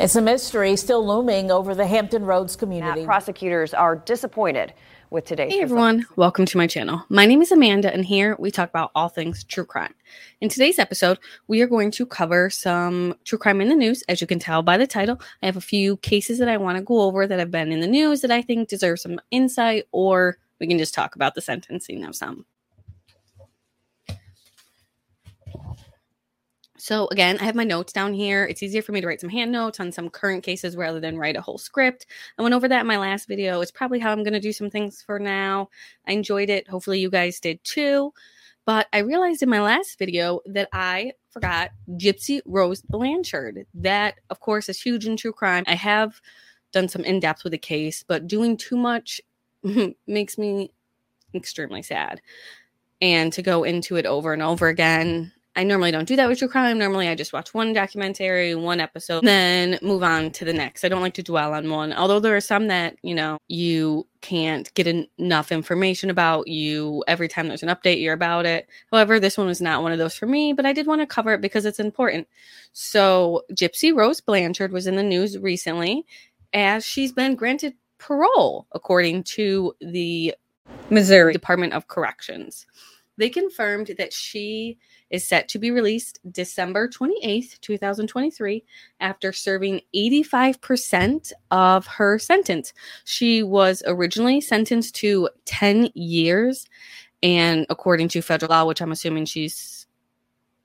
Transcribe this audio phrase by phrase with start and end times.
[0.00, 3.00] It's a mystery still looming over the Hampton Roads community.
[3.00, 4.72] Now, prosecutors are disappointed
[5.10, 5.52] with today's.
[5.52, 6.16] Hey everyone, results.
[6.16, 7.04] welcome to my channel.
[7.10, 9.92] My name is Amanda, and here we talk about all things true crime.
[10.40, 11.18] In today's episode,
[11.48, 14.02] we are going to cover some true crime in the news.
[14.08, 16.78] As you can tell by the title, I have a few cases that I want
[16.78, 19.84] to go over that have been in the news that I think deserve some insight,
[19.92, 22.46] or we can just talk about the sentencing of some.
[26.90, 28.44] So again, I have my notes down here.
[28.44, 31.16] It's easier for me to write some hand notes on some current cases rather than
[31.16, 32.06] write a whole script.
[32.36, 33.60] I went over that in my last video.
[33.60, 35.68] It's probably how I'm going to do some things for now.
[36.08, 36.66] I enjoyed it.
[36.66, 38.12] Hopefully you guys did too.
[38.66, 43.66] But I realized in my last video that I forgot Gypsy Rose Blanchard.
[43.72, 45.62] That, of course, is huge in true crime.
[45.68, 46.20] I have
[46.72, 49.20] done some in depth with the case, but doing too much
[50.08, 50.72] makes me
[51.36, 52.20] extremely sad.
[53.00, 56.38] And to go into it over and over again, I normally don't do that with
[56.38, 56.78] true crime.
[56.78, 60.84] Normally, I just watch one documentary, one episode, then move on to the next.
[60.84, 61.92] I don't like to dwell on one.
[61.92, 67.02] Although there are some that, you know, you can't get en- enough information about you
[67.08, 68.68] every time there's an update, you're about it.
[68.92, 71.06] However, this one was not one of those for me, but I did want to
[71.06, 72.28] cover it because it's important.
[72.72, 76.06] So, Gypsy Rose Blanchard was in the news recently
[76.52, 80.34] as she's been granted parole, according to the
[80.90, 82.66] Missouri Department of Corrections.
[83.20, 84.78] They confirmed that she
[85.10, 88.64] is set to be released December 28th, 2023,
[88.98, 92.72] after serving 85% of her sentence.
[93.04, 96.66] She was originally sentenced to 10 years,
[97.22, 99.86] and according to federal law, which I'm assuming she's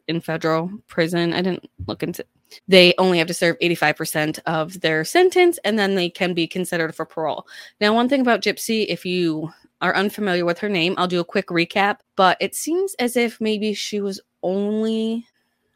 [0.07, 2.25] in federal prison, I didn't look into
[2.69, 6.95] they only have to serve 85% of their sentence and then they can be considered
[6.95, 7.47] for parole.
[7.81, 11.25] Now, one thing about Gypsy, if you are unfamiliar with her name, I'll do a
[11.25, 15.25] quick recap, but it seems as if maybe she was only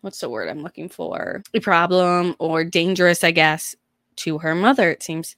[0.02, 1.44] what's the word I'm looking for?
[1.54, 3.76] A problem or dangerous, I guess,
[4.18, 5.36] to her mother, it seems.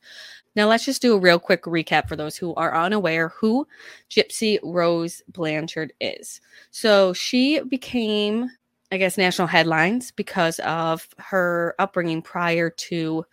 [0.56, 3.67] Now, let's just do a real quick recap for those who are unaware who
[4.09, 6.42] Gypsy Rose Blanchard is.
[6.72, 8.49] So, she became,
[8.92, 13.26] I guess, national headlines because of her upbringing prior to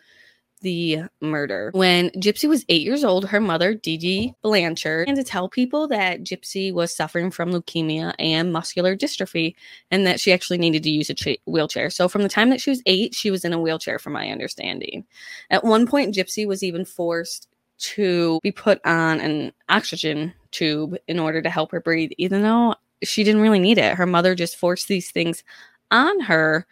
[0.59, 1.71] the murder.
[1.73, 6.23] When Gypsy was eight years old, her mother, Dee Blanchard, began to tell people that
[6.23, 9.55] Gypsy was suffering from leukemia and muscular dystrophy
[9.91, 11.91] and that she actually needed to use a ch- wheelchair.
[11.91, 14.31] So, from the time that she was eight, she was in a wheelchair, from my
[14.31, 15.05] understanding.
[15.51, 17.49] At one point, Gypsy was even forced
[17.79, 22.75] to be put on an oxygen tube in order to help her breathe, even though
[23.03, 23.95] she didn't really need it.
[23.95, 25.45] Her mother just forced these things
[25.91, 26.67] on her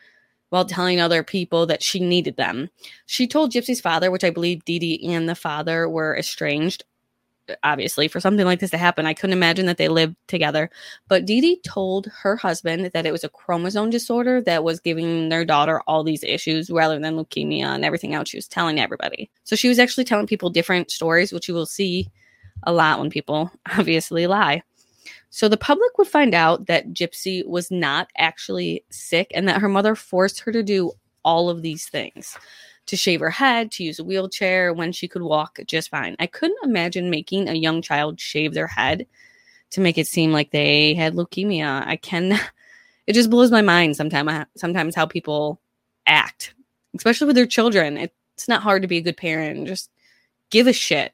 [0.51, 2.69] while telling other people that she needed them.
[3.07, 6.84] She told Gypsy's father, which I believe Dee Dee and the father were estranged.
[7.62, 10.69] Obviously, for something like this to happen, I couldn't imagine that they lived together.
[11.06, 15.29] But Dee Dee told her husband that it was a chromosome disorder that was giving
[15.29, 19.31] their daughter all these issues rather than leukemia and everything else she was telling everybody.
[19.45, 22.11] So she was actually telling people different stories, which you will see
[22.65, 24.62] a lot when people obviously lie.
[25.31, 29.69] So the public would find out that Gypsy was not actually sick and that her
[29.69, 30.92] mother forced her to do
[31.25, 32.38] all of these things
[32.87, 36.16] to shave her head, to use a wheelchair when she could walk just fine.
[36.20, 39.06] I couldn't imagine making a young child shave their head
[39.70, 41.84] to make it seem like they had leukemia.
[41.87, 42.38] I can
[43.06, 45.60] it just blows my mind sometimes uh, sometimes how people
[46.06, 46.54] act,
[46.97, 47.97] especially with their children.
[47.98, 49.66] It's not hard to be a good parent.
[49.66, 49.91] Just
[50.50, 51.12] give a shit.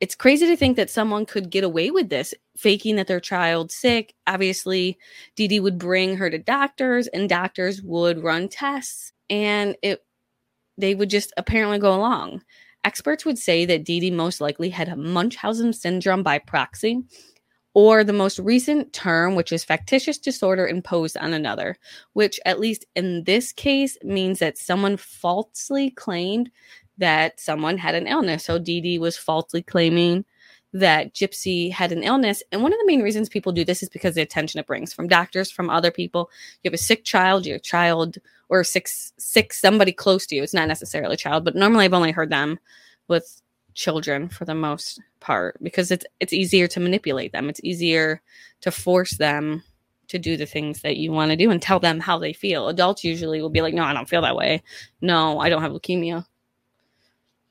[0.00, 3.74] It's crazy to think that someone could get away with this, faking that their child's
[3.74, 4.14] sick.
[4.26, 4.98] Obviously,
[5.36, 10.02] Dee Dee would bring her to doctors, and doctors would run tests, and it
[10.78, 12.42] they would just apparently go along.
[12.84, 17.02] Experts would say that Dee Dee most likely had Munchausen syndrome by proxy,
[17.74, 21.76] or the most recent term, which is factitious disorder imposed on another,
[22.14, 26.50] which, at least in this case, means that someone falsely claimed
[27.00, 28.44] that someone had an illness.
[28.44, 30.24] So Dee Dee was falsely claiming
[30.72, 32.42] that Gypsy had an illness.
[32.52, 34.92] And one of the main reasons people do this is because the attention it brings
[34.92, 36.30] from doctors, from other people.
[36.62, 38.18] You have a sick child, your child,
[38.48, 40.42] or sick, sick somebody close to you.
[40.44, 42.60] It's not necessarily a child, but normally I've only heard them
[43.08, 43.42] with
[43.74, 47.48] children for the most part because it's it's easier to manipulate them.
[47.48, 48.20] It's easier
[48.60, 49.62] to force them
[50.08, 52.68] to do the things that you want to do and tell them how they feel.
[52.68, 54.62] Adults usually will be like, "No, I don't feel that way.
[55.00, 56.26] No, I don't have leukemia."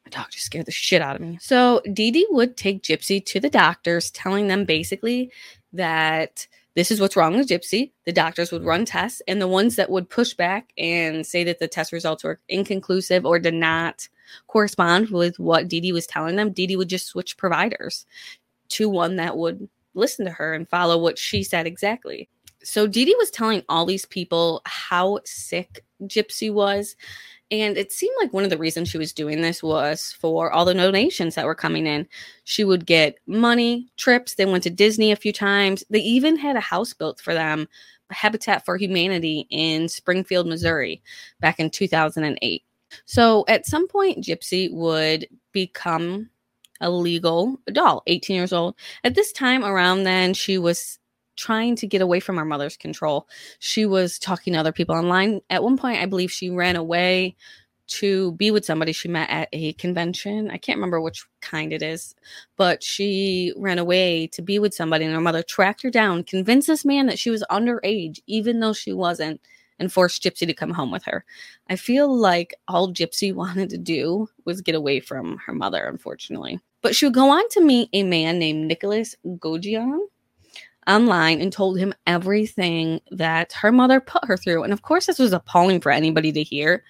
[0.09, 1.38] Dog just scared the shit out of me.
[1.41, 5.31] So Dee Dee would take Gypsy to the doctors, telling them basically
[5.73, 7.91] that this is what's wrong with Gypsy.
[8.06, 11.59] The doctors would run tests, and the ones that would push back and say that
[11.59, 14.07] the test results were inconclusive or did not
[14.47, 18.06] correspond with what Dee Dee was telling them, Dee Dee would just switch providers
[18.69, 22.29] to one that would listen to her and follow what she said exactly.
[22.63, 26.95] So Dee Dee was telling all these people how sick Gypsy was
[27.51, 30.66] And it seemed like one of the reasons she was doing this was for all
[30.66, 32.07] the donations that were coming in.
[32.44, 34.36] She would get money, trips.
[34.36, 35.84] They went to Disney a few times.
[35.90, 37.68] They even had a house built for them,
[38.12, 41.01] Habitat for Humanity in Springfield, Missouri,
[41.40, 42.63] back in 2008.
[43.06, 46.30] So at some point, Gypsy would become
[46.81, 48.75] a legal adult, 18 years old.
[49.04, 50.99] At this time around then, she was
[51.39, 53.27] trying to get away from her mother's control.
[53.59, 55.39] She was talking to other people online.
[55.50, 57.36] At one point, I believe she ran away
[57.88, 60.51] to be with somebody she met at a convention.
[60.51, 62.13] I can't remember which kind it is,
[62.56, 66.68] but she ran away to be with somebody, and her mother tracked her down, convinced
[66.68, 69.42] this man that she was underage, even though she wasn't,
[69.80, 71.24] and forced Gypsy to come home with her.
[71.69, 76.59] I feel like all Gypsy wanted to do was get away from her mother, unfortunately.
[76.81, 80.00] But she would go on to meet a man named Nicholas Godejohn
[80.89, 84.63] online and told him everything that her mother put her through.
[84.63, 86.83] And of course, this was appalling for anybody to hear.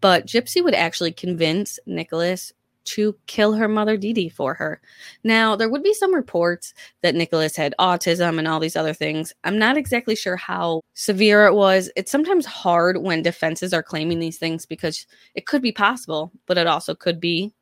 [0.00, 2.52] But Gypsy would actually convince Nicholas
[2.86, 4.80] to kill her mother Dee for her.
[5.24, 6.72] Now, there would be some reports
[7.02, 9.32] that Nicholas had autism and all these other things.
[9.44, 11.90] I'm not exactly sure how severe it was.
[11.96, 16.58] It's sometimes hard when defenses are claiming these things because it could be possible, but
[16.58, 17.52] it also could be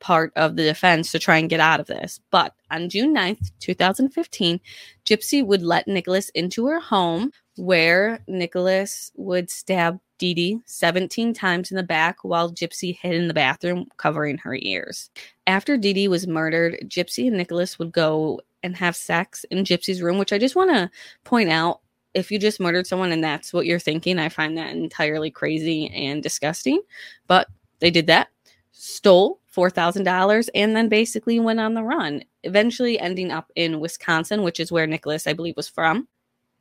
[0.00, 2.20] part of the defense to try and get out of this.
[2.30, 4.60] But on June 9th, 2015,
[5.04, 11.70] Gypsy would let Nicholas into her home where Nicholas would stab Dee Dee 17 times
[11.70, 15.10] in the back while Gypsy hid in the bathroom covering her ears.
[15.46, 20.02] After Dee Dee was murdered, Gypsy and Nicholas would go and have sex in Gypsy's
[20.02, 20.90] room, which I just want to
[21.24, 21.80] point out
[22.14, 25.88] if you just murdered someone and that's what you're thinking, I find that entirely crazy
[25.88, 26.80] and disgusting.
[27.26, 27.48] But
[27.80, 28.28] they did that,
[28.70, 34.60] stole $4,000 and then basically went on the run, eventually ending up in Wisconsin, which
[34.60, 36.08] is where Nicholas, I believe, was from.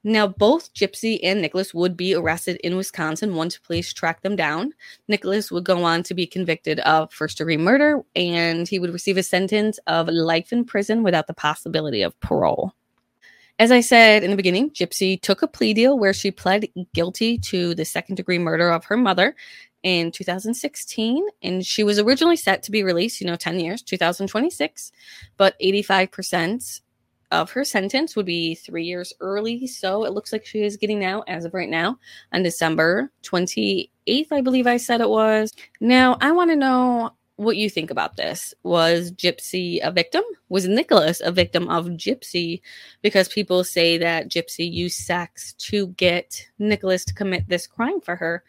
[0.06, 4.74] Now, both Gypsy and Nicholas would be arrested in Wisconsin once police tracked them down.
[5.08, 9.16] Nicholas would go on to be convicted of first degree murder and he would receive
[9.16, 12.74] a sentence of life in prison without the possibility of parole.
[13.60, 17.38] As I said in the beginning, Gypsy took a plea deal where she pled guilty
[17.38, 19.36] to the second degree murder of her mother
[19.84, 24.92] in 2016 and she was originally set to be released you know 10 years 2026
[25.38, 26.82] but 85%
[27.34, 29.66] of her sentence would be three years early.
[29.66, 31.98] So it looks like she is getting out as of right now
[32.32, 35.52] on december 28th i believe i said it was.
[35.82, 38.54] Now i want to know what you think about this.
[38.62, 40.22] Was gypsy a victim?
[40.50, 42.62] Was nicholas a victim of gypsy?
[43.02, 48.16] Because people say that gypsy used sex to get nicholas to commit this crime for
[48.16, 48.44] her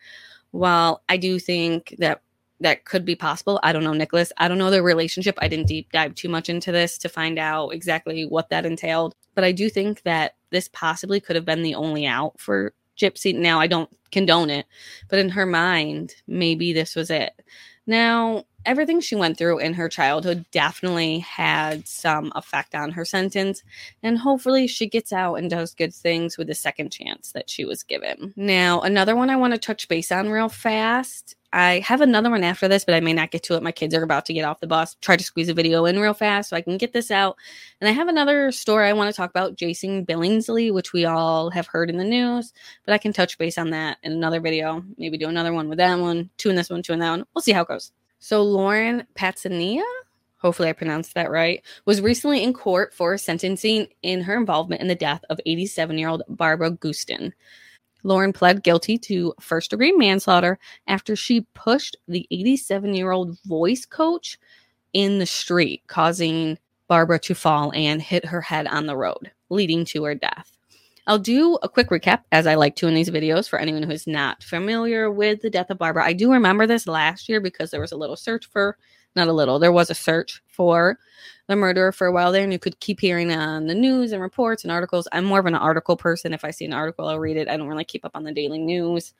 [0.55, 2.21] while I do think that
[2.61, 4.33] that could be possible, I don't know, Nicholas.
[4.37, 5.37] I don't know their relationship.
[5.39, 9.17] I didn't deep dive too much into this to find out exactly what that entailed.
[9.35, 13.37] But I do think that this possibly could have been the only out for Gypsy.
[13.37, 14.67] Now, I don't condone it,
[15.09, 17.33] but in her mind, maybe this was it.
[17.89, 23.63] Now, everything she went through in her childhood definitely had some effect on her sentence.
[24.03, 27.65] And hopefully she gets out and does good things with the second chance that she
[27.65, 28.33] was given.
[28.37, 31.37] Now, another one I want to touch base on real fast.
[31.55, 33.63] I have another one after this, but I may not get to it.
[33.63, 34.97] My kids are about to get off the bus.
[35.01, 37.37] Try to squeeze a video in real fast so I can get this out.
[37.81, 41.51] And I have another story I want to talk about, Jason Billingsley, which we all
[41.51, 42.53] have heard in the news,
[42.85, 44.83] but I can touch base on that in another video.
[44.99, 47.25] Maybe do another one with that one, two in this one, two in that one.
[47.35, 47.93] We'll see how it goes.
[48.25, 49.83] So Lauren Pazienza,
[50.39, 54.89] hopefully I pronounced that right, was recently in court for sentencing in her involvement in
[54.89, 57.35] the death of 87 year old Barbara Gustern.
[58.03, 63.85] Lauren pled guilty to first degree manslaughter after she pushed the 87 year old voice
[63.85, 64.39] coach
[64.95, 66.57] in the street, causing
[66.89, 70.57] Barbara to fall and hit her head on the road, leading to her death.
[71.07, 74.07] I'll do a quick recap as I like to in these videos for anyone who's
[74.07, 76.05] not familiar with the death of Barbara.
[76.05, 78.79] I do remember this last year because there was a little search for,
[79.15, 80.99] not a little, there was a search for
[81.47, 84.23] the murderer for a while there, and you could keep hearing on the news and
[84.23, 85.07] reports and articles.
[85.13, 86.33] I'm more of an article person.
[86.33, 87.49] If I see an article, I'll read it.
[87.49, 89.13] I don't really keep up on the daily news.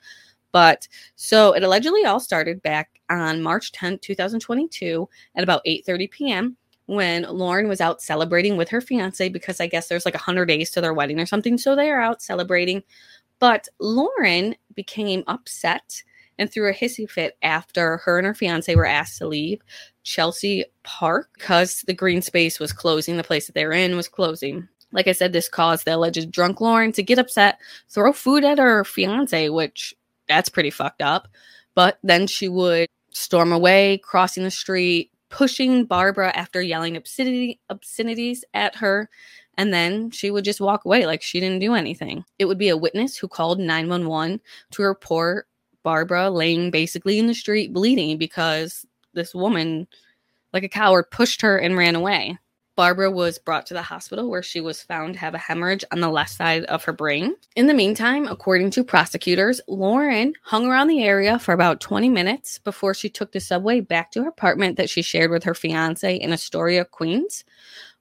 [0.51, 6.57] But so it allegedly all started back on March 10th, 2022 at about 8:30 p.m
[6.87, 10.71] when Lauren was out celebrating with her fiance because I guess there's like 100 days
[10.71, 11.57] to their wedding or something.
[11.57, 12.83] So they are out celebrating.
[13.39, 16.03] But Lauren became upset
[16.37, 19.61] and threw a hissy fit after her and her fiance were asked to leave
[20.03, 23.17] Chelsea Park because the green space was closing.
[23.17, 24.67] The place that they were in was closing.
[24.91, 28.59] Like I said, this caused the alleged drunk Lauren to get upset, throw food at
[28.59, 29.93] her fiance, which
[30.27, 31.27] that's pretty fucked up.
[31.73, 38.43] But then she would storm away, crossing the street, pushing Barbara after yelling obscenity, obscenities
[38.53, 39.09] at her.
[39.57, 42.25] And then she would just walk away like she didn't do anything.
[42.39, 44.41] It would be a witness who called 911
[44.71, 45.47] to report
[45.83, 49.87] Barbara laying basically in the street bleeding because this woman,
[50.51, 52.37] like a coward, pushed her and ran away.
[52.75, 56.01] Barbara was brought to the hospital where she was found to have a hemorrhage on
[56.01, 57.35] the left side of her brain.
[57.55, 62.59] In the meantime, according to prosecutors, Lauren hung around the area for about 20 minutes
[62.59, 66.15] before she took the subway back to her apartment that she shared with her fiance
[66.15, 67.45] in Astoria, Queens,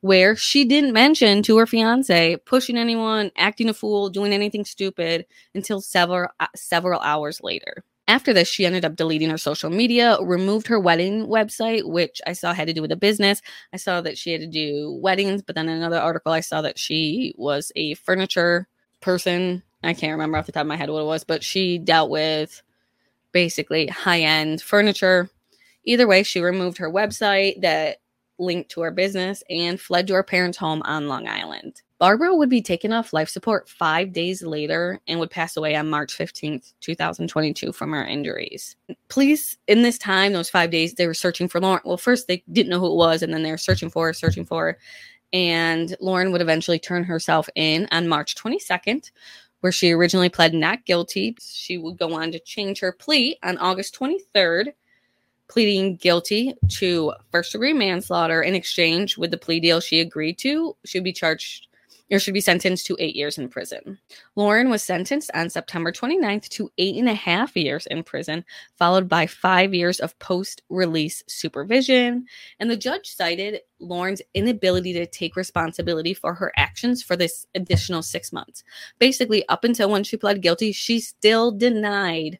[0.00, 5.24] where she didn't mention to her fiance pushing anyone, acting a fool, doing anything stupid
[5.54, 7.84] until several uh, several hours later.
[8.06, 12.34] After this, she ended up deleting her social media, removed her wedding website, which I
[12.34, 13.40] saw had to do with a business.
[13.72, 16.78] I saw that she had to do weddings, but then another article, I saw that
[16.78, 18.68] she was a furniture
[19.00, 19.62] person.
[19.82, 22.10] I can't remember off the top of my head what it was, but she dealt
[22.10, 22.62] with
[23.32, 25.30] basically high end furniture.
[25.84, 27.98] Either way, she removed her website that
[28.38, 31.80] linked to her business and fled to her parents' home on Long Island.
[31.98, 35.88] Barbara would be taken off life support five days later and would pass away on
[35.88, 38.76] March 15th, 2022, from her injuries.
[39.08, 41.82] Police, in this time, those five days, they were searching for Lauren.
[41.84, 44.12] Well, first they didn't know who it was, and then they were searching for her,
[44.12, 44.78] searching for her.
[45.32, 49.10] And Lauren would eventually turn herself in on March 22nd,
[49.60, 51.36] where she originally pled not guilty.
[51.40, 54.72] She would go on to change her plea on August 23rd
[55.48, 60.74] pleading guilty to first degree manslaughter in exchange with the plea deal she agreed to.
[60.84, 61.68] She would be charged
[62.10, 63.98] or should be sentenced to eight years in prison.
[64.36, 68.44] Lauren was sentenced on September 29th to eight and a half years in prison,
[68.76, 72.26] followed by five years of post release supervision.
[72.60, 78.02] And the judge cited Lauren's inability to take responsibility for her actions for this additional
[78.02, 78.64] six months.
[78.98, 82.38] Basically, up until when she pled guilty, she still denied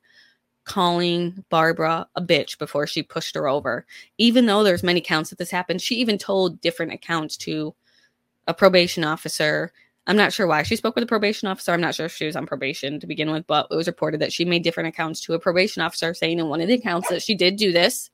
[0.65, 3.85] calling Barbara a bitch before she pushed her over.
[4.19, 7.75] Even though there's many counts that this happened, she even told different accounts to
[8.47, 9.73] a probation officer.
[10.07, 11.73] I'm not sure why she spoke with a probation officer.
[11.73, 14.21] I'm not sure if she was on probation to begin with, but it was reported
[14.21, 17.09] that she made different accounts to a probation officer saying in one of the accounts
[17.09, 18.11] that she did do this.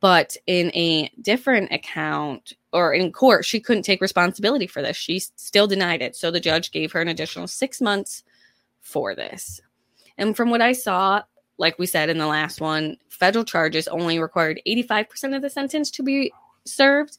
[0.00, 4.96] But in a different account or in court, she couldn't take responsibility for this.
[4.96, 6.16] She still denied it.
[6.16, 8.24] So the judge gave her an additional six months
[8.80, 9.60] for this.
[10.18, 11.22] And from what I saw,
[11.58, 15.90] like we said in the last one, federal charges only required 85% of the sentence
[15.92, 16.32] to be
[16.64, 17.18] served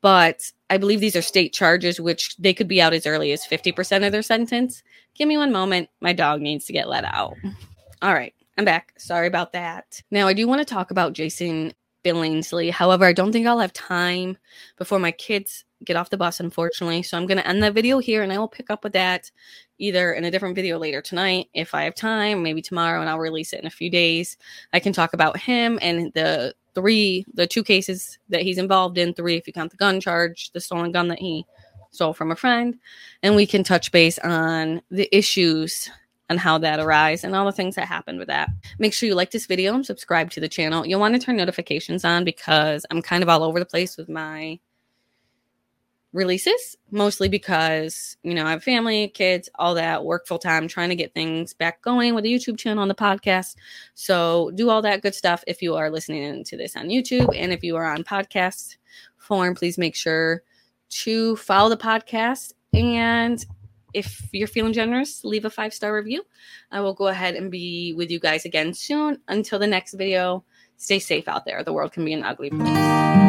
[0.00, 3.46] but I believe these are state charges, which they could be out as early as
[3.46, 4.82] 50% of their sentence.
[5.14, 5.88] Give me one moment.
[6.00, 7.34] My dog needs to get let out.
[8.02, 8.92] All right, I'm back.
[8.98, 10.02] Sorry about that.
[10.10, 11.72] Now, I do want to talk about Jason
[12.04, 12.70] Billingsley.
[12.70, 14.36] However, I don't think I'll have time
[14.76, 17.02] before my kids get off the bus, unfortunately.
[17.02, 19.30] So I'm going to end the video here and I will pick up with that
[19.78, 23.18] either in a different video later tonight if I have time, maybe tomorrow, and I'll
[23.18, 24.36] release it in a few days.
[24.72, 29.14] I can talk about him and the three, the two cases that he's involved in,
[29.14, 31.44] three if you count the gun charge, the stolen gun that he
[31.90, 32.76] stole from a friend,
[33.22, 35.90] and we can touch base on the issues
[36.28, 38.50] and how that arise and all the things that happened with that.
[38.78, 40.86] Make sure you like this video and subscribe to the channel.
[40.86, 44.08] You'll want to turn notifications on because I'm kind of all over the place with
[44.08, 44.60] my
[46.18, 50.90] releases, mostly because, you know, I have family, kids, all that, work full time, trying
[50.90, 53.54] to get things back going with the YouTube channel and the podcast.
[53.94, 57.34] So do all that good stuff if you are listening to this on YouTube.
[57.34, 58.76] And if you are on podcast
[59.16, 60.42] form, please make sure
[60.90, 62.52] to follow the podcast.
[62.74, 63.42] And
[63.94, 66.24] if you're feeling generous, leave a five star review.
[66.70, 69.18] I will go ahead and be with you guys again soon.
[69.28, 70.44] Until the next video,
[70.76, 71.62] stay safe out there.
[71.62, 73.27] The world can be an ugly place.